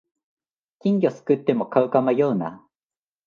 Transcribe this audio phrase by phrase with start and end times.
[0.79, 2.65] 金魚すくっても飼うか迷うな